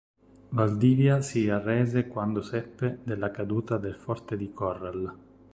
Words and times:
Valdivia 0.49 1.21
si 1.21 1.47
arrese 1.49 2.07
quando 2.07 2.41
seppe 2.41 2.97
della 3.03 3.29
caduta 3.29 3.77
del 3.77 3.93
forte 3.95 4.35
di 4.35 4.51
Corral. 4.51 5.15